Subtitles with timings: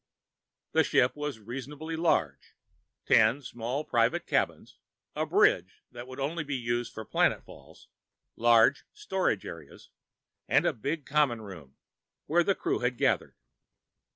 [0.71, 2.55] The ship was reasonably large
[3.05, 4.79] ten small private cabins,
[5.15, 7.85] a bridge that would only be used for planetfalls,
[8.35, 9.91] large storage areas,
[10.47, 11.75] and a big common room,
[12.25, 13.35] where the crew had gathered.